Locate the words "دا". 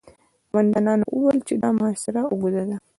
1.61-1.69